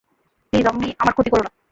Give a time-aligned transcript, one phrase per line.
[0.53, 0.65] Please,
[0.99, 1.49] আমার ক্ষতি কোরো না।